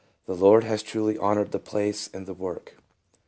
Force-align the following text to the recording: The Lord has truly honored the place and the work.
The 0.25 0.33
Lord 0.35 0.63
has 0.63 0.81
truly 0.81 1.15
honored 1.19 1.51
the 1.51 1.59
place 1.59 2.09
and 2.11 2.25
the 2.25 2.33
work. 2.33 2.75